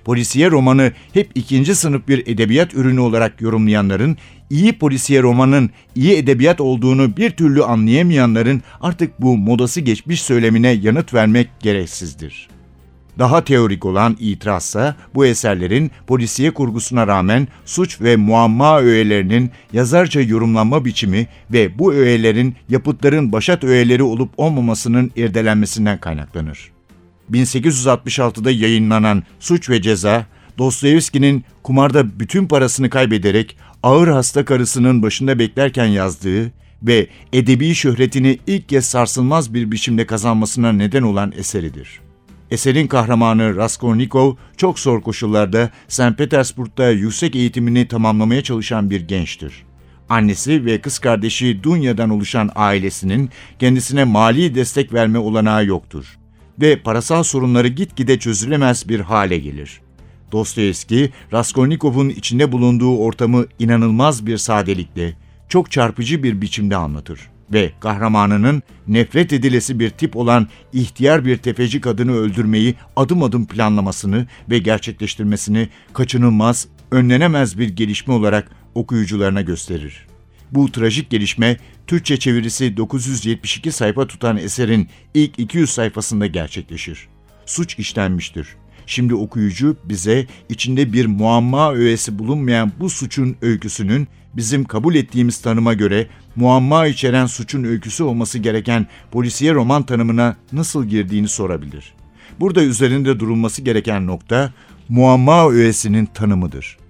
[0.05, 4.17] polisiye romanı hep ikinci sınıf bir edebiyat ürünü olarak yorumlayanların,
[4.49, 11.13] iyi polisiye romanın iyi edebiyat olduğunu bir türlü anlayamayanların artık bu modası geçmiş söylemine yanıt
[11.13, 12.47] vermek gereksizdir.
[13.19, 20.85] Daha teorik olan itirazsa bu eserlerin polisiye kurgusuna rağmen suç ve muamma öğelerinin yazarca yorumlanma
[20.85, 26.74] biçimi ve bu öğelerin yapıtların başat öğeleri olup olmamasının irdelenmesinden kaynaklanır.
[27.31, 30.25] 1866'da yayınlanan Suç ve Ceza,
[30.57, 36.51] Dostoyevski'nin kumarda bütün parasını kaybederek ağır hasta karısının başında beklerken yazdığı
[36.83, 41.99] ve edebi şöhretini ilk kez sarsılmaz bir biçimde kazanmasına neden olan eseridir.
[42.51, 46.17] Eserin kahramanı Raskolnikov çok zor koşullarda St.
[46.17, 49.63] Petersburg'da yüksek eğitimini tamamlamaya çalışan bir gençtir.
[50.09, 56.17] Annesi ve kız kardeşi Dunya'dan oluşan ailesinin kendisine mali destek verme olanağı yoktur
[56.61, 59.81] ve parasal sorunları gitgide çözülemez bir hale gelir.
[60.31, 65.13] Dostoyevski, Raskolnikov'un içinde bulunduğu ortamı inanılmaz bir sadelikle,
[65.49, 71.81] çok çarpıcı bir biçimde anlatır ve kahramanının nefret edilesi bir tip olan ihtiyar bir tefeci
[71.81, 80.07] kadını öldürmeyi adım adım planlamasını ve gerçekleştirmesini kaçınılmaz, önlenemez bir gelişme olarak okuyucularına gösterir.
[80.55, 87.07] Bu trajik gelişme Türkçe çevirisi 972 sayfa tutan eserin ilk 200 sayfasında gerçekleşir.
[87.45, 88.47] Suç işlenmiştir.
[88.85, 95.73] Şimdi okuyucu bize içinde bir muamma öğesi bulunmayan bu suçun öyküsünün bizim kabul ettiğimiz tanıma
[95.73, 101.93] göre muamma içeren suçun öyküsü olması gereken polisiye roman tanımına nasıl girdiğini sorabilir.
[102.39, 104.53] Burada üzerinde durulması gereken nokta
[104.89, 106.84] muamma öğesinin tanımıdır.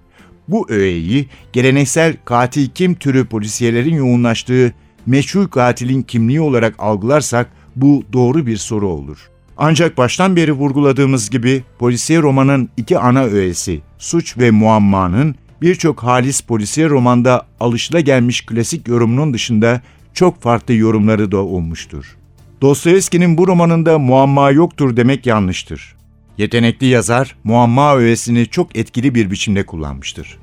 [0.47, 4.73] Bu öğeyi geleneksel katil kim türü polisiyelerin yoğunlaştığı
[5.05, 9.29] meşhur katilin kimliği olarak algılarsak bu doğru bir soru olur.
[9.57, 16.41] Ancak baştan beri vurguladığımız gibi polisiye romanın iki ana öğesi, suç ve muammanın birçok halis
[16.41, 19.81] polisiye romanda alışılagelmiş klasik yorumunun dışında
[20.13, 22.17] çok farklı yorumları da olmuştur.
[22.61, 25.94] Dostoyevski'nin bu romanında muamma yoktur demek yanlıştır.
[26.37, 30.37] Yetenekli yazar muamma öğesini çok etkili bir biçimde kullanmıştır.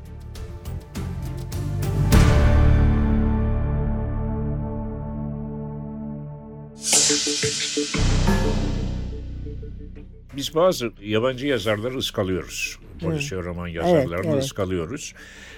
[10.36, 12.78] Biz bazı yabancı yazarları ıskalıyoruz.
[13.02, 13.48] Polisiye evet.
[13.48, 14.44] roman yazarlarını evet, evet.
[14.44, 15.14] ıskalıyoruz.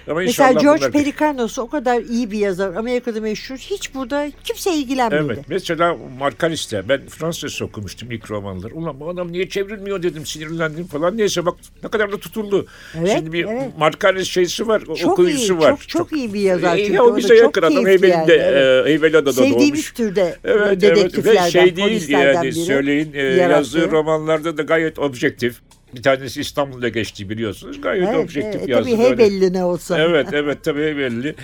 [0.07, 0.91] Ama Mesela George bunlar...
[0.91, 2.75] Pelicanos o kadar iyi bir yazar.
[2.75, 3.57] Amerika'da meşhur.
[3.57, 5.23] Hiç burada kimse ilgilenmedi.
[5.25, 5.45] Evet.
[5.49, 8.73] Mesela Markaris'te ben Fransız okumuştum ilk romanları.
[8.75, 10.25] Ulan bu adam niye çevrilmiyor dedim.
[10.25, 11.17] Sinirlendim falan.
[11.17, 12.65] Neyse bak ne kadar da tutuldu.
[12.99, 13.77] Evet, Şimdi bir evet.
[13.77, 14.83] Markaris şeysi var.
[14.95, 15.69] Çok okuyucusu iyi, var.
[15.69, 16.77] Çok, çok, çok iyi bir yazar.
[16.77, 17.85] E, o bize yakın adam.
[17.85, 18.87] Heybeli'de, yani, evet.
[18.87, 21.45] e, Heybeli'de Sevdiğimiz türde evet, dedektiflerden, evet.
[21.45, 23.13] Ve şey değil yani söyleyin.
[23.13, 25.61] E, yazdığı romanlarda da gayet objektif.
[25.95, 27.81] Bir tanesi İstanbul'da geçti biliyorsunuz.
[27.81, 28.91] Gayet evet, objektif evet, yazdı.
[28.91, 29.99] Tabii hey belli ne olsa.
[29.99, 31.35] Evet evet tabii hey belli.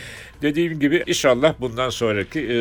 [0.41, 2.53] Dediğim gibi inşallah bundan sonraki e,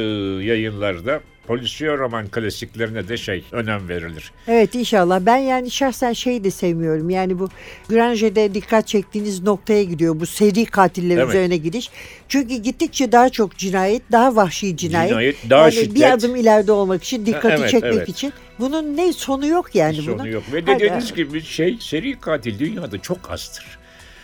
[0.45, 1.21] yayınlarda
[1.51, 4.33] polisiye roman klasiklerine de şey önem verilir.
[4.49, 5.21] Evet inşallah.
[5.21, 7.11] Ben yani şahsen şeyi de sevmiyorum.
[7.11, 7.49] Yani bu
[7.89, 10.21] Grange'de dikkat çektiğiniz noktaya gidiyor.
[10.21, 11.29] Bu seri katiller evet.
[11.29, 11.91] üzerine gidiş.
[12.29, 15.11] Çünkü gittikçe daha çok cinayet, daha vahşi cinayet.
[15.11, 15.95] Cinayet, daha yani şiddet.
[15.95, 18.09] Bir adım ileride olmak için, dikkati evet, çekmek evet.
[18.09, 18.33] için.
[18.61, 20.29] Bunun ne sonu yok yani Sonu bunun.
[20.29, 20.43] yok.
[20.53, 23.80] Ve dediğiniz gibi şey seri katil dünyada çok azdır.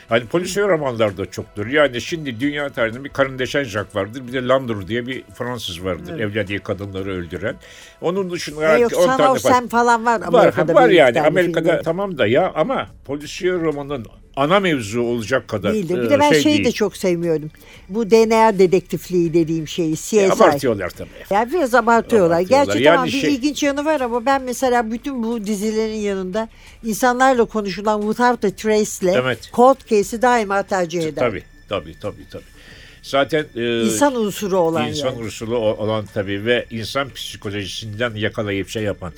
[0.09, 1.67] Hani polisiye romanlarda çoktur.
[1.67, 4.23] Yani şimdi dünya tarihinde bir Karin de Saint vardır.
[4.29, 6.11] Bir de Landor diye bir Fransız vardır.
[6.11, 6.21] Evet.
[6.21, 7.57] Evlendiği kadınları öldüren.
[8.01, 10.75] Onun dışında e yok, 10 tane falan, falan var Amerika'da.
[10.75, 11.83] Var, var yani Amerika'da filmde.
[11.83, 16.03] tamam da ya ama polisiye romanın ana mevzu olacak kadar Değildir.
[16.03, 16.65] Bir de ben şey şeyi değil.
[16.65, 17.51] de çok sevmiyorum.
[17.89, 20.21] Bu DNA dedektifliği dediğim şeyi CSI.
[20.21, 21.09] E, abartıyorlar tabii.
[21.31, 22.37] Yani biraz abartıyorlar.
[22.37, 22.67] abartıyorlar.
[22.67, 23.23] Gerçi yani tamam şey...
[23.23, 26.49] bir ilginç yanı var ama ben mesela bütün bu dizilerin yanında
[26.85, 29.51] insanlarla konuşulan Without a Trace'le evet.
[29.53, 31.15] Cold Case'i daima tercih ederim.
[31.17, 32.57] Tabii tabii tabii tabii.
[33.03, 35.25] Zaten e, İnsan unsuru olan insan yani.
[35.25, 39.13] unsuru olan tabii ve insan psikolojisinden yakalayıp şey yapan.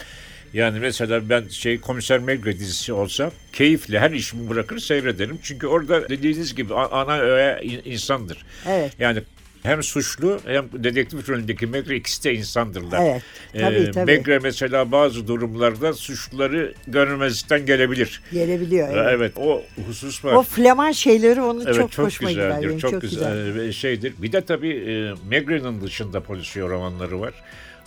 [0.55, 5.38] Yani mesela ben şey Komiser Megre dizisi olsa keyifle her işimi bırakır seyrederim.
[5.42, 8.44] Çünkü orada dediğiniz gibi ana öğe in- insandır.
[8.68, 8.92] Evet.
[8.99, 9.22] Yani
[9.62, 13.01] hem suçlu hem dedektif rolündeki Megre ikisi de insandırlar.
[13.07, 13.22] Evet,
[13.53, 14.05] tabii, tabii.
[14.12, 18.22] Megre mesela bazı durumlarda suçluları görmezlikten gelebilir.
[18.32, 18.88] Gelebiliyor.
[18.92, 19.07] Evet.
[19.12, 19.32] Evet.
[19.36, 20.32] o husus var.
[20.32, 22.46] O flaman şeyleri onu Evet çok, çok, hoşuma gider.
[22.49, 22.68] güzeldir.
[22.68, 24.14] benim, Çok, güzel, ve şeydir.
[24.18, 27.34] Bir de tabii e, Megre'nin dışında polisiye romanları var.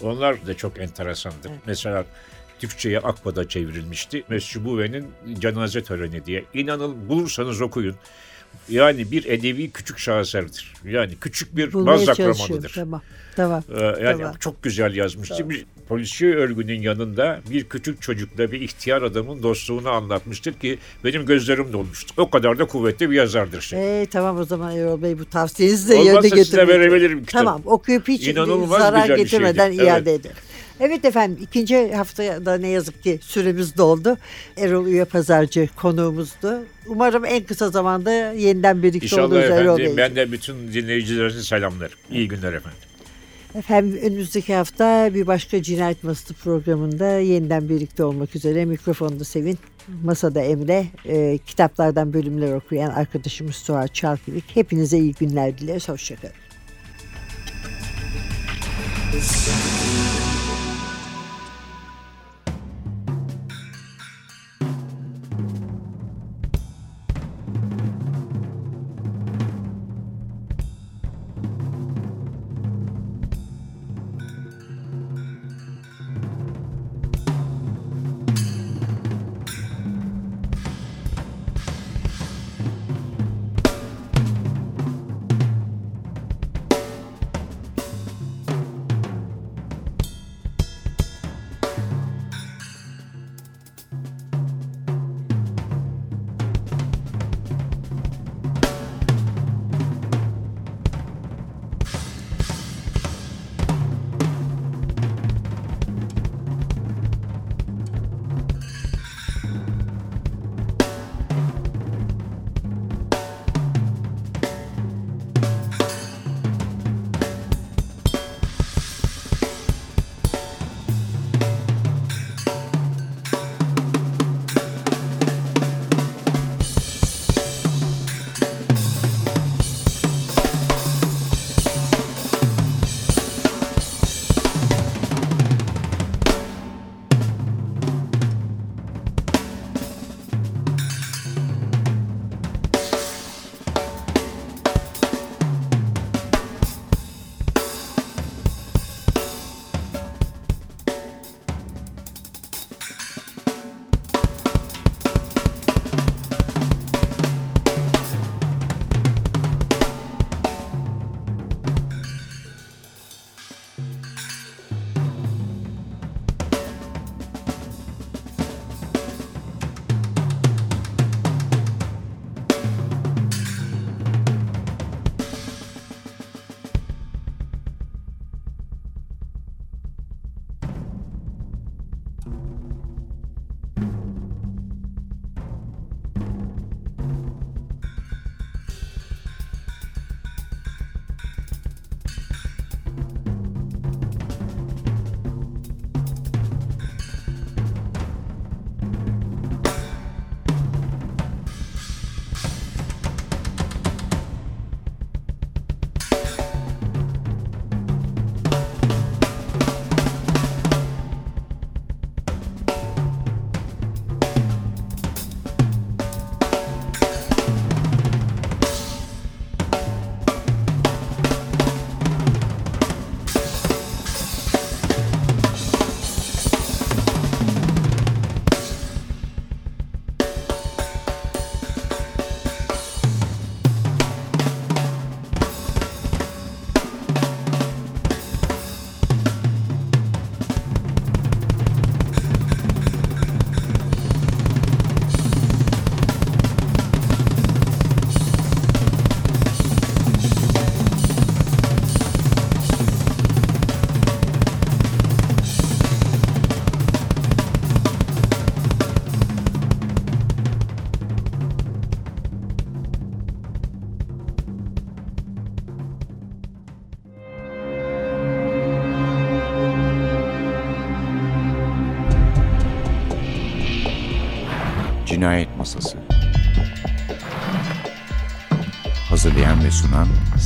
[0.01, 1.51] Onlar da çok enteresandır.
[1.65, 2.05] Mesela
[2.61, 4.23] Türkçe'ye Akba'da çevrilmişti.
[4.29, 5.07] Mescid Buve'nin
[5.39, 6.43] cenaze töreni diye.
[6.53, 7.95] İnanın bulursanız okuyun.
[8.69, 10.73] Yani bir edebi küçük şaheserdir.
[10.85, 12.71] Yani küçük bir Bulmaya Balzac romanıdır.
[12.75, 13.01] Tamam.
[13.35, 13.63] Tamam.
[13.77, 14.35] Ee, yani Tamam.
[14.39, 15.49] çok güzel yazmıştı.
[15.49, 21.73] Bir polisiye örgünün yanında bir küçük çocukla bir ihtiyar adamın dostluğunu anlatmıştır ki benim gözlerim
[21.73, 22.13] dolmuştu.
[22.17, 24.01] O kadar da kuvvetli bir yazardır şey.
[24.01, 26.79] Ee, tamam o zaman Erol Bey bu tavsiyenizi de Olmazsa yerine size getirmeyin.
[26.81, 27.45] verebilirim kitabı.
[27.45, 29.83] Tamam okuyup hiç İnanılmaz zarar getirmeden şeydi.
[29.83, 30.19] iade Evet.
[30.21, 30.35] ederim.
[30.81, 34.17] Evet efendim ikinci haftada ne yazık ki süremiz doldu.
[34.57, 36.63] Erol Üye Pazarcı konuğumuzdu.
[36.87, 39.85] Umarım en kısa zamanda yeniden birlikte İnşallah oluruz Erol Bey.
[39.85, 39.97] efendim.
[39.97, 41.97] Ben de bütün dinleyicilerinize selamlarım.
[42.11, 42.79] İyi günler efendim.
[43.55, 49.57] Efendim önümüzdeki hafta bir başka Cinayet Masası programında yeniden birlikte olmak üzere mikrofonda Sevin,
[50.03, 54.43] masada Emre, e, kitaplardan bölümler okuyan arkadaşımız Suat Çarkıvik.
[54.55, 55.89] Hepinize iyi günler dileriz.
[55.89, 56.33] Hoşçakalın.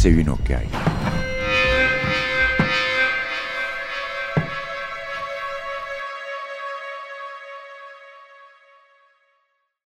[0.06, 0.85] Hazırlayan ve sunan Sevin Okyay